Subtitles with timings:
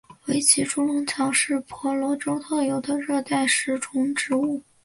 [0.25, 4.63] 维奇猪笼草是婆罗洲特有的热带食虫植物。